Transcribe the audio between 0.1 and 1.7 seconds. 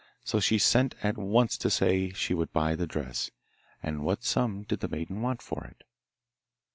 So she sent at once to